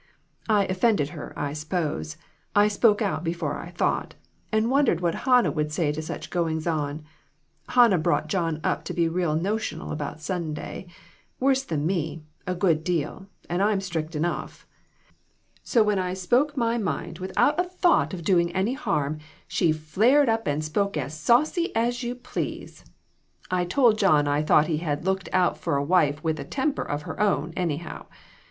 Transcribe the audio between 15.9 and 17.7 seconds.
I spoke my mind without a